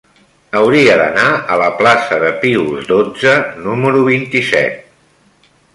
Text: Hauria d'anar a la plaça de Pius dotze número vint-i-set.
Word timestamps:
Hauria 0.59 0.95
d'anar 1.01 1.25
a 1.55 1.59
la 1.63 1.67
plaça 1.81 2.19
de 2.25 2.33
Pius 2.45 2.89
dotze 2.95 3.37
número 3.69 4.05
vint-i-set. 4.13 5.53